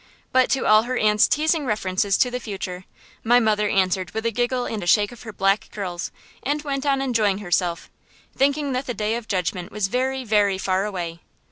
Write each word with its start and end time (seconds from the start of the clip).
But 0.31 0.49
to 0.49 0.65
all 0.65 0.81
her 0.89 0.97
aunt's 0.97 1.27
teasing 1.27 1.63
references 1.67 2.17
to 2.17 2.31
the 2.31 2.39
future, 2.39 2.85
my 3.23 3.39
mother 3.39 3.69
answered 3.69 4.09
with 4.15 4.25
a 4.25 4.31
giggle 4.31 4.65
and 4.65 4.81
a 4.81 4.87
shake 4.87 5.11
of 5.11 5.21
her 5.21 5.31
black 5.31 5.69
curls, 5.71 6.09
and 6.41 6.59
went 6.63 6.87
on 6.87 7.03
enjoying 7.03 7.37
herself, 7.37 7.87
thinking 8.35 8.71
that 8.71 8.87
the 8.87 8.95
day 8.95 9.13
of 9.13 9.27
judgment 9.27 9.71
was 9.71 9.89
very, 9.89 10.23
very 10.23 10.57
far 10.57 10.85
away. 10.85 11.19